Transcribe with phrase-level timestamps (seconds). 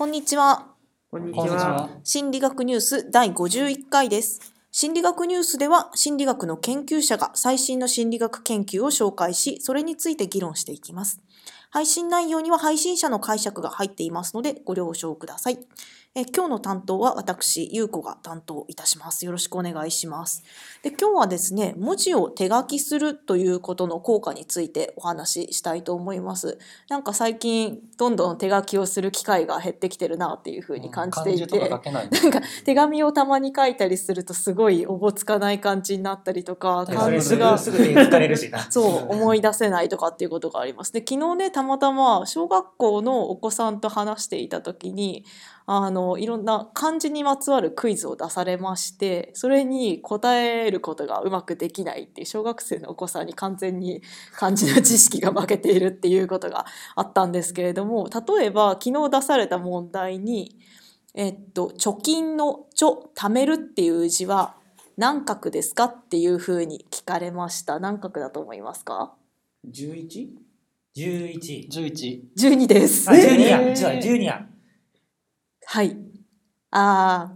[0.00, 0.68] こんにちは。
[1.10, 1.90] こんにちは。。
[2.04, 4.40] 心理学ニュース第51回です。
[4.70, 11.20] 心理学ニュースでは心理学の研究者が最新の心理学研究を紹介し、それについて議論していきます。
[11.68, 15.58] 配信内容には配信者の解釈が入っていますのでご了承ください。
[16.16, 19.24] え今日の担当は私、ゆうこが担当いたします。
[19.24, 20.42] よろしくお願いします。
[20.82, 26.58] で今日はですね、文字を手書きするということの効果についてお話ししたいと思います。
[26.88, 37.56] なんか最近どんどん手書きをする機会が減ってきてるなっていうふうに感じていて、漢字とか書けないんだなんか手紙をたまに書いたりするとすごいおぼつかない感じになったりとかそ漢れ字が。
[38.68, 40.92] そう思い出せないとかっていうことがあります。
[40.92, 45.24] で昨日ねたまたま小学校のお子さんと話していた時に
[45.72, 54.02] あのいろんな漢字にまつわるクイズを出されましてそれに答えることがうまくできないっていう小学生のお子さんに完全に
[54.34, 60.56] 漢字の知識が負けているっていうことがあったんですけれども例えば昨日出された問題に
[61.14, 64.56] えっと、貯金の「ちょ」「貯める」っていう字は
[64.96, 67.80] 何画ですかっていうふうに聞かれました。
[67.80, 69.14] 何画だと思いますか？
[69.64, 70.36] 十一？
[70.94, 71.68] 十一。
[71.70, 72.22] 11。
[72.36, 73.10] ?12 です。
[73.10, 73.60] あ、十二や。
[73.60, 74.46] えーじゃあ十二や。
[75.72, 75.96] はい。
[76.72, 77.32] あ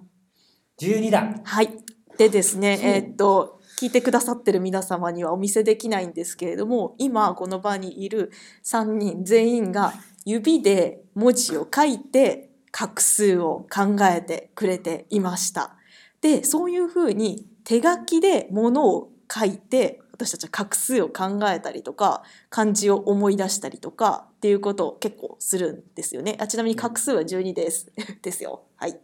[0.77, 1.23] 十二だ。
[1.23, 1.71] ーはい。
[2.19, 8.33] でですね、えっと、聞いてくださってる皆様にはお見せできないんですけれども、今この場にいる
[8.65, 15.77] 3人全員が指で文字を書いて画数を考えてくれていました。
[16.21, 26.37] で、そういうふうに手書きでものを書いて私たちは画数を考えたりとか漢字を思い出したりとかっていうことを結構するんですよね。
[26.39, 27.91] あちなみに画数は12です。
[28.23, 28.63] ですよ。
[28.77, 29.01] はい。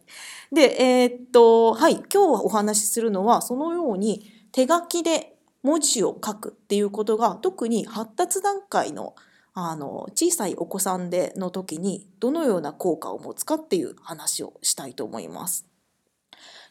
[0.53, 9.15] で、えーっと、はい、今日はお話しするのはそのように手書きで文字を書くっていうことが特に発達段階の
[9.53, 15.70] あの小さいお子さんでの時にどのような効果を持つかっていう話をしたいと思います。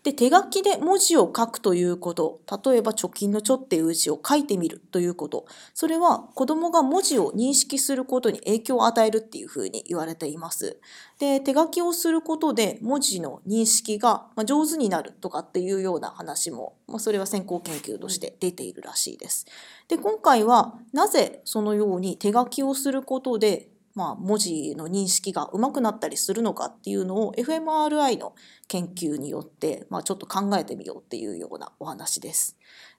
[0.02, 5.44] で手書きで文字を書くということ例えば貯金の「ちょ」っていう字を書いてみるということ
[5.74, 10.78] それは子どもが文字を認識することに影響を与えるっていうふうに言われています。
[11.18, 19.46] で手書きをすることで文字の認識がまあ上手になるとかっていうような話も、まあ、それは先行研究として出ているらしいです。
[19.88, 28.34] で今回はなぜそのように手書きをすることでまあ、文字の認識が上手くなったりするのかっていうのを fMRI の
[28.68, 32.56] 研究によって、まあ、ちょっと考えてみようっていうようなお話です。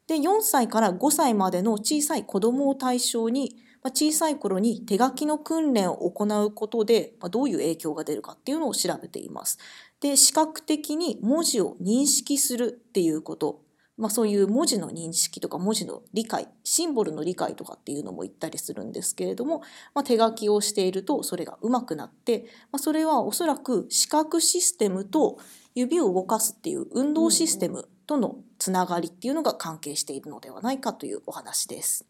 [0.07, 9.57] で4歳から5歳までの小さい子どもを対象に、まあ、小さい頃に手書きの訓練を行うことで、まあ、どういう影響が出るかっていうのを調べています。
[10.01, 13.61] で視覚的に文字を認識するっていうこと
[13.97, 19.59] まあ、そういう文字の認識とか文字の理解シンボルの理解とかっていうのも言ったりするんですけれども、
[19.93, 25.37] まあ、手書きをしているとそれが上手くなって、まあ、それはおそらく視覚システムと
[25.75, 32.05] 指を動かすっていう運動システムとのつながりっていうのが関係しているのではないかというお話です。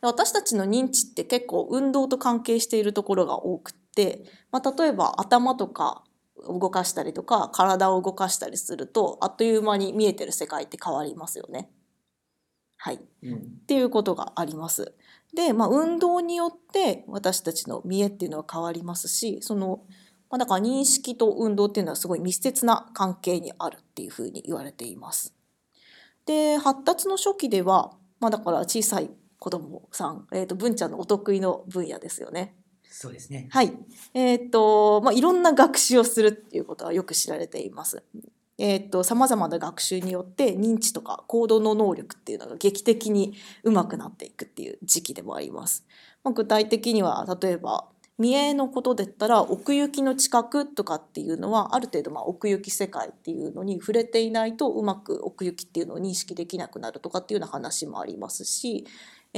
[0.00, 6.04] 私たちの認知って結構運動と関係しているところが多くて、まあ、例えば頭とか
[6.44, 11.70] 動かしたりとか体を動かしたりするとあっという間に見えてる世界って変わりますよね。
[12.76, 13.34] はい、うん。
[13.34, 14.94] っていうことがあります。
[15.34, 19.82] で、まあ、運動によって私たちの見えっていうのは変わりますしその、
[20.30, 25.34] まあ、だから認識と運動っていうのはすごい密接な関係にあるっていうふうに言われています。
[26.26, 32.55] で発達の初期では、まあ、だから小さい子供さん、えー、と文ちゃんのお得意の分野ですよね。
[32.98, 33.46] そうですね。
[33.50, 33.74] はい。
[34.14, 38.02] えーっと、まあ、いろんな学習をするっていうことはよく知られています。
[38.56, 43.34] えーっと、様々な学習によって認知とか行動の能力っていうのが劇的に
[43.64, 45.84] 上手くなっていくっていう時期でもあります。
[46.24, 47.86] まあ、具体的には、例えば、
[48.18, 58.86] 見えのことで言ったら奥行きの近くとかっていうのはある程度まあ奥行き世界っていうのに触れていないとうまく奥行きっていうのを認識できなくなるとかっていうような話もありますし、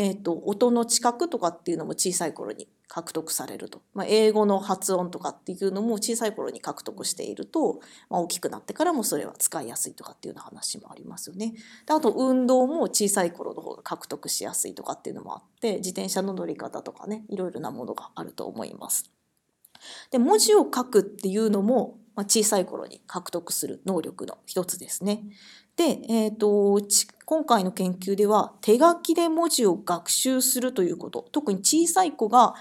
[0.01, 11.53] えー、と音の近くとかっていうのも小さい頃に獲得されると、まあ、英語の発音とかっていうのも小さい頃に獲得していると、まあ、大きくなってからもそれは使いやすいとかっていうような話もありますよね。
[11.85, 19.11] であと運動も小さい頃の方が獲得しやすいとかっていうのもあって自転車の乗り方とかねいろいろなものがあると思います。
[20.13, 25.25] で文字を書くっていうのも、まあ、小さい頃に獲得する能力の一つですね。
[25.75, 32.55] で、えー、とち今回の研究では手書きで文字を学習するということ特に小さい子が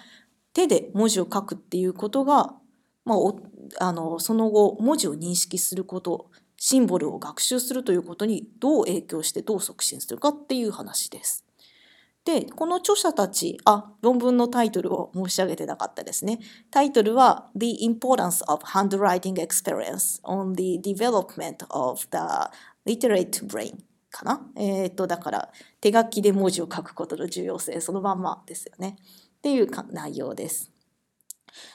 [0.51, 2.53] 手で文字を書くっていうことが、
[3.05, 3.39] まあ、お
[3.79, 11.45] あのその後文字を認識することシンボルを学習するということにどう影響してどう促進するかっていう話です。
[12.25, 16.39] でこの著者たちあ論文のタイトルを申し上げてなかったですね。
[16.71, 22.49] タイトルは The Importance of Handwriting Experience on the Development of the
[22.85, 24.41] Literate Brain かな？
[24.55, 25.51] えっ、とだから
[25.81, 28.97] 手書きで文字を書くことの重要性そのまんまですよね。
[29.37, 30.71] っていうか内容です。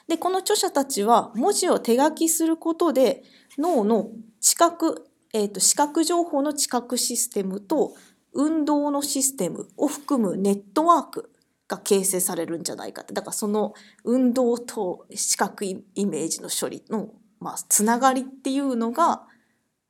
[0.07, 3.23] でこの著者たちは文字を手書きすることで
[3.57, 4.09] 脳の
[4.39, 7.93] 知覚、えー、と視覚情報の知覚システムと
[8.33, 11.31] 運動のシステムを含むネットワーク
[11.67, 17.09] が形成されるんじゃないかってだからその運動と視覚イメージの処理の、
[17.39, 19.23] まあ、つながりっていうのが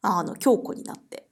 [0.02, 1.23] あの強固になって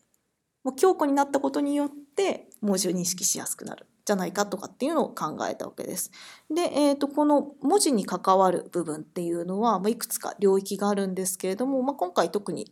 [0.64, 6.12] もう強固になったことによって文字を認識しやすくなるじゃないかとかっていうのを考えたわけです。
[6.50, 12.72] で、えー、とこの文字に関わる部分っていうのは、まあ、いくつか領域があるんですけれども、まあ、今回特に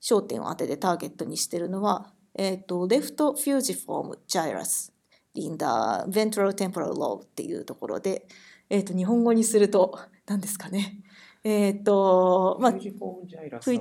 [0.00, 4.92] 焦点を当ててターゲットにしてるのは、えー、と Left Fusiform Gyrus
[5.34, 5.64] in the
[6.08, 8.26] Ventral Temporal Lobe っていうところで、
[8.70, 11.00] えー、と日本語にすると何ですかね。
[11.44, 12.90] えっ、と、まあフ、ームジ。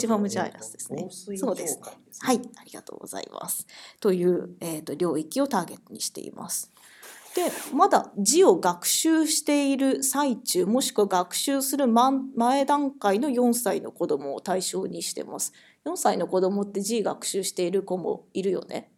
[0.08, 1.08] フォームジャイラスですね
[1.38, 1.84] そうですね
[2.20, 3.68] はい、ありがとうございます。
[4.00, 6.72] という、えー、と領域をターゲットにしています。
[7.36, 15.54] でまだ字を学習している最中もしくは学習する前前段階の4歳の子供を対象にしてます。
[15.86, 18.92] 4歳の子供って字学習している子もいるよね。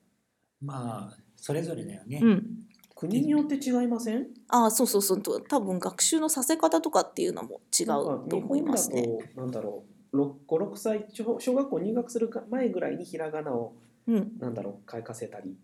[0.61, 2.19] まあ、それぞれだよね。
[2.21, 2.68] うん。
[2.99, 4.27] 国によって違いません？
[4.49, 7.87] ああそうそうそうと多分学習のさせ方とかっていうのも違う
[8.27, 9.07] と思いますね。
[9.37, 13.73] なんだろう5、6歳小小学校入学する前ぐらいにひらがなを
[14.05, 14.37] うん。
[14.37, 15.55] なんだろう書かせたり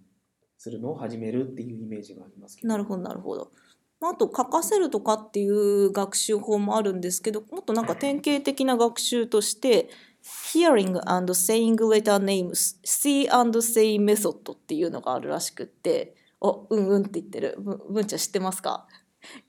[0.57, 2.69] するのを始めるっていうイメージがありますけど。
[2.69, 3.51] なるほどなるほど。
[3.99, 9.89] まああと書かせるとかっていう学習法もあるんですけどもっとなんか典型的な学習として
[10.53, 17.55] Hearing and saying letter names See and say method っていうのがあるらしくっておうんうんって言ってる。
[17.59, 18.87] ぶ文ちゃん知ってますか？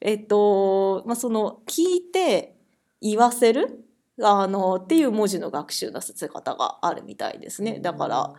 [0.00, 2.56] えっとまあその聞いて
[3.00, 3.84] 言わせる？
[4.22, 7.80] あのっていう文字の学習のさせ方があるみたいですね。
[7.80, 8.34] だから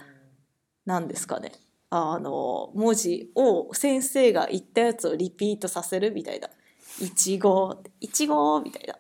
[0.86, 1.52] 何ですかね。
[1.90, 6.50] あの文字を先生が言ったやつをリピートさせるみたいな
[7.00, 8.96] 「いちご」「いちご」みたいな。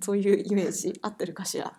[0.00, 1.72] そういうイメージ合ってるかしら？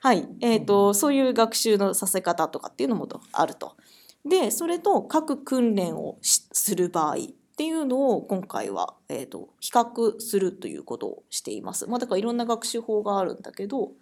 [0.00, 0.28] はい。
[0.40, 3.76] えーとそういう学習のさせ方とかっていうのもとあると。
[4.24, 7.18] でそれと各訓練をしする場合っ
[7.56, 11.86] ていうのを今回は、えー、と比較するということをしています。
[11.86, 13.92] まあ、だからいろんな学習法があるんだけど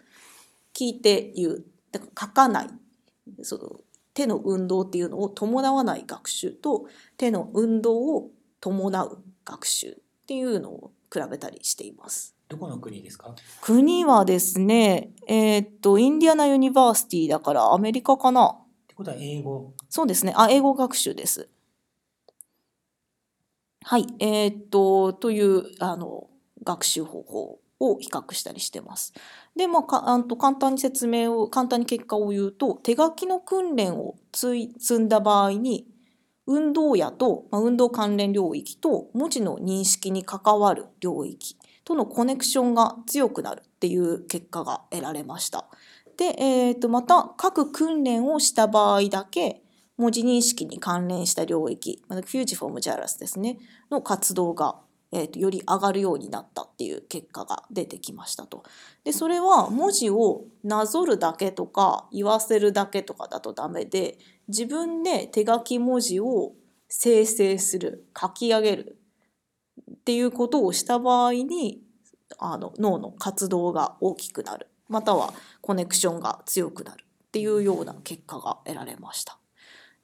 [0.75, 2.69] 聞いて言うだから書かない
[3.43, 3.81] その
[4.15, 6.87] 手の運動っていうのを伴わない学習と
[7.17, 8.31] 手の運動を
[8.61, 9.95] 伴う学習っ
[10.27, 12.35] ていうのを比べたりしています。
[12.49, 13.35] どこの国ですか？
[13.61, 18.57] 国はですね、えーっと、 Indiana University だからアメリカかな。
[18.99, 19.73] ことは英語。
[19.89, 20.33] そうですね。
[20.37, 21.49] あ、英語学習です。
[23.85, 24.07] はい。
[24.19, 26.29] えーっと、という、あの、
[26.65, 29.15] 学習方法を比較したりしてます。
[29.57, 34.69] で、まあ、かあと簡単に説明を、簡単に結果を言うと、手書きの訓練を積
[34.99, 35.87] んだ場合に、
[36.47, 45.69] 運動やと、まあ、運動関連領域と文字の認識に関わる領域とのコネクションが強くなるっていう結果が得られました。
[46.19, 49.63] で、えー、とまた各訓練をした場合だけ
[49.97, 53.59] 文字認識に関連した領域まあフュージフォームジャラスですね
[53.91, 54.77] の活動が、
[55.13, 58.65] えー、とより上がるようになったっていう結果が出てきましたと。
[59.05, 66.53] でそれは文字をなぞるだけとか言わせるだけとかだとダメで自分で手書き文字を
[66.89, 68.99] 生成する書き上げる
[69.93, 71.81] っていうことをした場合に
[72.39, 79.39] あの脳の活動が大きくなるまたはコネクションが強くなるっていうような結果が得られました。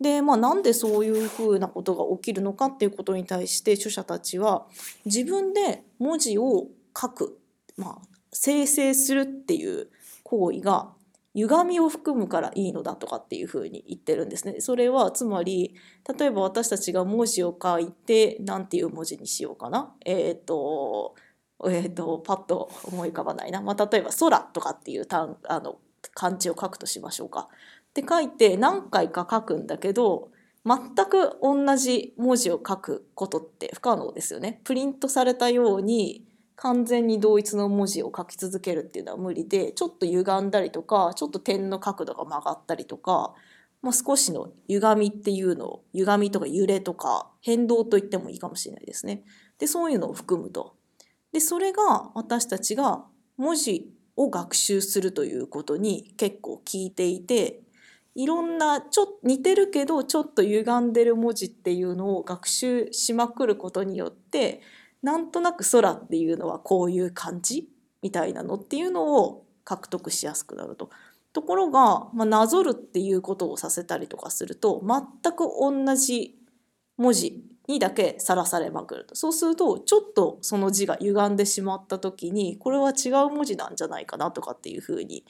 [0.00, 4.66] でまあなんでそういうふうなことが起きるのかっていうことに対して著者たちは
[5.04, 6.66] 自分で文字を
[6.98, 7.38] 書く、
[7.76, 9.88] まあ、生成するっていう
[10.24, 10.90] 行為が
[11.34, 14.60] 歪みを含むからいいのだとかっていうふうに言ってるんですね。
[14.60, 15.74] それはつまり
[16.18, 19.94] 例えば私たちが文字を書いて何ていう文字にしようかな。
[20.04, 21.16] えっ、と
[21.70, 25.78] えー、とパッと思い浮かばないな、まあ、例えば「空」とかっていう単あの
[26.14, 27.48] 漢字を書くとしましょうか。
[27.90, 30.30] って書いて何回か書くんだけど
[30.66, 34.60] 全く同じ文字を書くことって不可能ですよね。
[34.64, 43.34] プリントされたように完全に同一の文字を書き続けるっていうのは無理でちょっと歪んだりとかちょっと点の角度が曲がったりとか、
[43.82, 49.24] まあ、少しの歪みっていうのを歪みとか揺れとか変動と言ってもいいかもしれないですね。
[49.58, 50.74] でそういうのを含むと。
[51.34, 53.04] でそれが私たちが
[53.36, 57.60] 文字を学習するということに結構効いていて
[58.14, 64.60] いろんなちょっと似てるけどちょっと歪んでる文字っていうのを学習しまくることによって
[65.02, 67.68] なんとなく空っていうのはこういう感じ
[68.00, 70.90] みたいなのっていうのを獲得しやすくなると。
[71.32, 76.38] ところが、まあ、なぞるっていうことをさせたりとかすると全く同じ
[76.96, 85.24] 文字にだけさらされまくるとそうするとちょっとその字が歪んでしまった時にこれは違う文字なんじゃないかなとかっていうふうに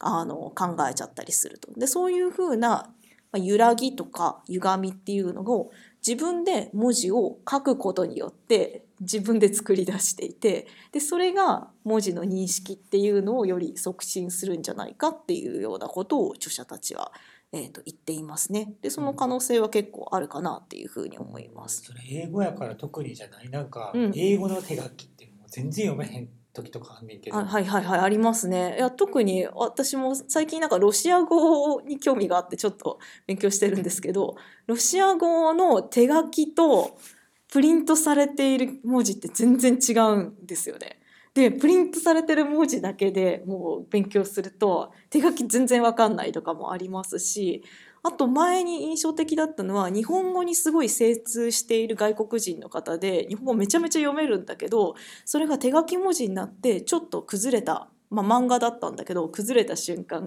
[0.00, 1.72] あの考えちゃったりすると。
[1.78, 2.90] でそういうふうな、
[3.36, 5.72] 揺らぎとか歪みっていうのを
[6.06, 17.10] 自分で文字を書くことによって自分で作り出していてでそれが文字の認識っていうのをより促進するんじゃないかっていうようなことを著者たちは、
[17.52, 18.74] えー、と言っていますね。
[18.82, 21.82] でその可能性は結構あるかなっていうふうに思います。
[21.82, 28.76] それ英語やから特にじゃないなんか、うん英語の手書きってもう全然読めへん時とかあんねんけど、あはいはいはいありますね。
[28.76, 34.36] いや特に私も最近なんかロシア語に興味があってちょっと勉強してるんですけど
[34.66, 36.98] ロシア語の手書きと
[37.52, 40.98] プリントされている文字って全然違うんですよね。
[41.34, 47.64] でプリントされてる文字だけでもう勉強すると手書き全然わかんないとかもありますし
[48.04, 60.20] あと前に印象的だったのは日本語にすごい精通している外国人の方で日本語めちゃめちゃ読めるんだけどそれが手書き文字になってちょっと崩れた、まあ、漫画だったんだけど崩れた瞬間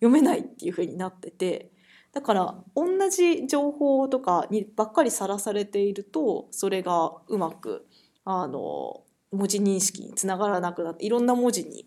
[0.00, 1.70] 読めないっていう風になってて
[2.12, 7.86] だから同じ情報とかにばっかりさらされているとそれがうまく
[8.24, 11.86] あの文字認識につながらなくなっていろんな文字に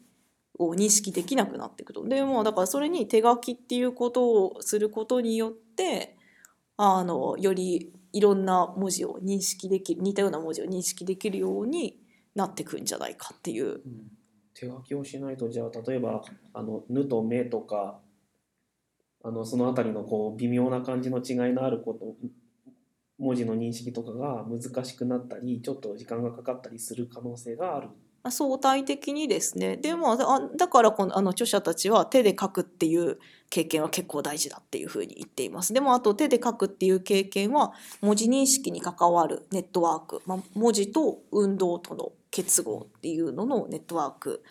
[0.57, 2.03] を認識できなくなっていくと。
[2.07, 6.17] でもだからそれに手書きっていうことをすることによって
[6.77, 11.99] あのよりいろんな文字を認識できる似たような文字を認識できるように
[12.35, 13.65] なってくんじゃないかっていう。
[13.65, 13.81] うん
[14.55, 16.23] 手書きをしないとじゃあ例えば
[16.53, 17.99] あの「ぬ」と「め」とか
[19.21, 22.15] あのそのあたりのこう微妙な感じの違いのあること
[23.17, 27.89] 文字の認識とかが難しくなったりちょっと時間がかかったりする可能性がある。
[28.31, 29.77] 相対的にですね。
[29.77, 33.19] でもあだからこのあの著者たちは手で書くっていう
[33.49, 35.73] 経験は結構大事だっていうふうに言っています。
[35.73, 44.43] でもあと手で書くっていう経験は文字認識に関わるネットワーク、まあ、文字と運動との結合っていうののネットワーク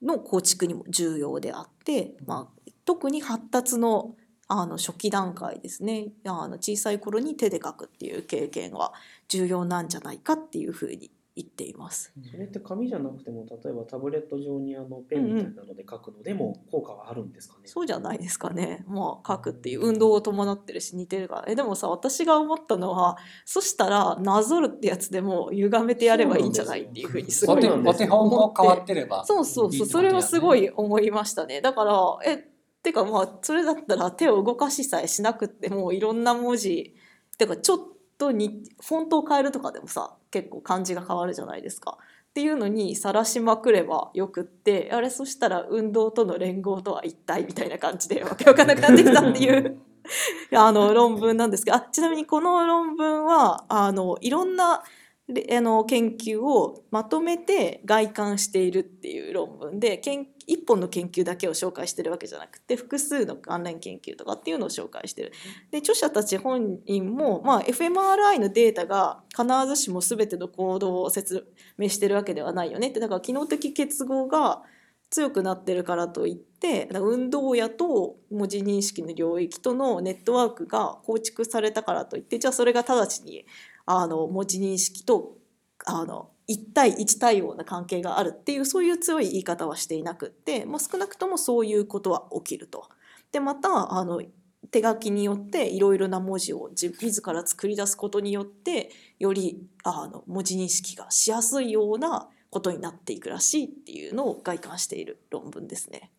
[0.00, 4.14] の構築にも重要であって、まあ、特に発達の
[4.48, 6.08] あの初期段階ですね。
[6.24, 8.94] あの小さい頃に手で書くっていう経験は
[9.28, 12.12] 重要なんじゃないかっていうふうに言っています。
[12.28, 18.84] それって紙じゃなくても例えばタブレット上にあのペンみたいなので書くのでも効果はあるんですかね、そうじゃないですかね。
[18.88, 21.44] まあ書くっていう運動を伴ってるし似てるから。
[21.46, 29.86] えでもさ私が思ったのはそしたらなぞるってやつでも歪めてやればいいんじゃないっていうふうにすごいそうなんですお手本も変わってればそうそうそう。
[29.86, 31.60] それはすごい思いましたね。
[31.60, 36.94] だからえてかまあそれだったら手を動かしさえしなくってもいろんな文字
[37.38, 37.78] てかちょっ
[38.18, 41.98] とにフォントを変えるとかでもさ結構漢字が変わるじゃないですか。
[42.30, 49.80] っていうのにさらしまくればよくってあれそしたら運動との連合とは一体みたいな感じでわけわかんなくなってきたっていう
[50.54, 54.84] あの論文なんですがあちなみにこの論文はあのいろんなれ
[55.30, 65.32] あの研究をまとめて外観しているっていう論文で研一本の研究だけを紹介してるわけじゃなくて複数の関連研究とかっていうのを紹介してる。
[65.70, 74.62] で著者たち本人も、まあ、fMRI のデータが必ずしも全ての行動を説明してるわけではないよねってだから機能的結合が
[75.10, 83.46] 強くなってるからといって運動やと文字認識の領域とのネットワークが構築されたからといってじゃあそれが直ちに
[83.90, 85.38] あの文字認識と
[85.86, 92.88] あの1対1対応な関係があるっていうそういう強い言い方はしていなくって、まあ、少なくともそういうことは起きると。
[93.32, 94.22] でまたあの
[94.70, 106.10] 手書きによっていろいろな文字を自自ら作り出すことによってよりあの文字認識がしやすいようなことになっていくらしいっていうのを外観している論文ですね。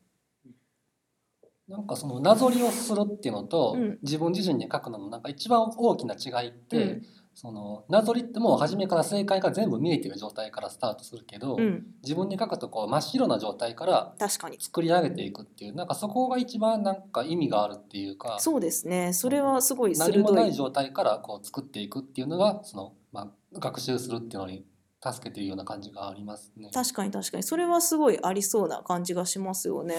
[1.68, 7.04] なんかそのなぞりをするっていうのと、うん自分自身で書くののなんか一番大きな違いって、うん
[7.42, 14.58] そのなぞりってもう初めから正解が全部見えてる状態からスタートするけど、うん、自分で書くとこう真っ白な状態から確かに。
[14.60, 19.14] 作り上げていくっていうなんかそこが一番なんか意味があるっていうかそうですね。
[19.14, 19.94] それはすごい。
[19.94, 23.28] 何もない状態からこう作っていくっていうのがその、まあ、
[23.58, 24.66] 学習するっていうのに
[25.02, 26.70] 助けてるような感じがありますね。
[26.74, 27.44] 確かに確かに。
[27.44, 29.96] それはすごいありそうな感じがしますよね。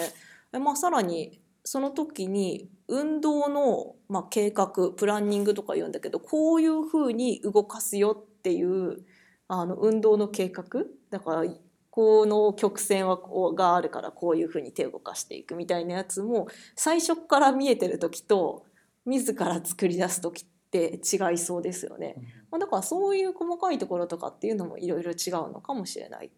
[0.52, 9.05] えまあ、さらにその時に運動の、まあ、計画プランニングとか言うんだけどこういうふうに動かすよっていう
[9.49, 10.64] あの運動の計画
[11.11, 11.45] だから
[11.90, 18.64] この曲線はこうがあるからこういうふうに手を動かしていくみたいなやつも最初から見えてる時と
[19.07, 22.14] 自ら作り出す時って違いそうですよね。
[22.50, 26.31] まあ、だからそういう細かいところとかっていうのもいろいろ違うのかもしれない。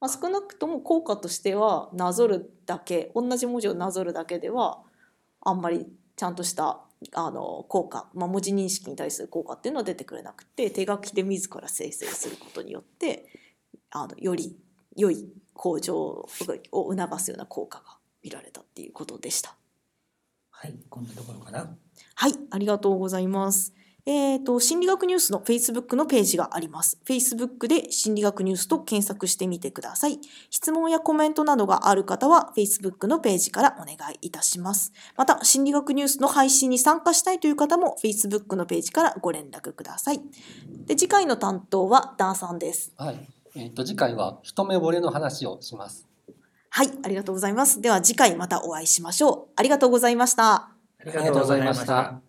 [0.00, 4.82] まあ、少なくとも効果としてはなぞるだけ同じ文字をなぞるだけでは
[5.40, 5.86] あんまり
[6.16, 6.80] ちゃんとした
[7.12, 13.26] あの効果、まあ、文字認識に対する効果っていうのは出てくれなくて手書きで自ら生成することによって
[13.90, 14.56] あのより
[14.96, 19.54] 良い向上を促すような効果が見られたっていうことでした。
[20.50, 21.76] はい、こんなところかな。
[22.14, 23.74] はい、ありがとうございます。
[24.08, 26.96] えっ、と、心理学ニュースの Facebook のページがあります。
[27.04, 30.20] Facebook で心理学ニュースと検索してみてください。
[30.48, 34.92] 質問やコメントなどがある方は Facebook のページからお願いいたします。
[35.16, 40.20] また、心理学ニュースの配信に参加したいという方も Facebook のページからご連絡ください。
[40.86, 42.92] で、次回の担当はダンさんです。
[42.96, 43.28] はい。
[43.56, 46.06] えっ、と次回は一目惚れの話をします。
[46.70, 47.80] はい、ありがとうございます。
[47.80, 49.52] では次回またお会いしましょう。
[49.56, 50.52] ありがとうございました。
[50.54, 50.68] あ
[51.00, 52.25] ありがとうございました。